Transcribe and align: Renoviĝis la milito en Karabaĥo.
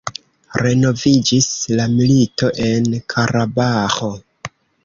Renoviĝis 0.61 1.49
la 1.81 1.87
milito 1.97 2.51
en 2.71 2.91
Karabaĥo. 3.15 4.13